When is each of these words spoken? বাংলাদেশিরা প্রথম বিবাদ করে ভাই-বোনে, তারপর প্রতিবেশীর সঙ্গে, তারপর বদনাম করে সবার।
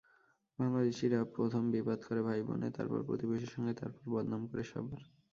বাংলাদেশিরা 0.59 1.19
প্রথম 1.35 1.63
বিবাদ 1.75 1.99
করে 2.07 2.21
ভাই-বোনে, 2.27 2.67
তারপর 2.71 2.99
প্রতিবেশীর 3.07 3.53
সঙ্গে, 3.55 3.73
তারপর 3.73 4.03
বদনাম 4.13 4.41
করে 4.47 4.63
সবার। 4.71 5.01